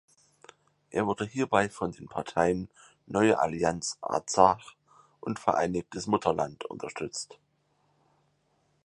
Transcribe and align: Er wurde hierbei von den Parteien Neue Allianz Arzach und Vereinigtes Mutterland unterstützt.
Er 0.89 1.05
wurde 1.05 1.25
hierbei 1.25 1.69
von 1.69 1.91
den 1.91 2.07
Parteien 2.07 2.69
Neue 3.05 3.37
Allianz 3.37 3.99
Arzach 4.01 4.73
und 5.19 5.37
Vereinigtes 5.37 6.07
Mutterland 6.07 6.65
unterstützt. 6.65 7.37